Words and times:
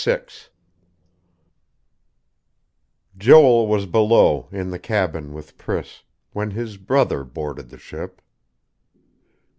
VI 0.03 0.19
Joel 3.19 3.67
was 3.67 3.85
below, 3.85 4.47
in 4.51 4.71
the 4.71 4.79
cabin 4.79 5.31
with 5.31 5.59
Priss, 5.59 6.01
when 6.33 6.49
his 6.49 6.77
brother 6.77 7.23
boarded 7.23 7.69
the 7.69 7.77
ship. 7.77 8.19